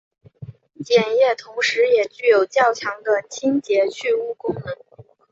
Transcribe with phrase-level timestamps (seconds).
[0.83, 4.63] 碱液同时也具有较强的清洁去污功能。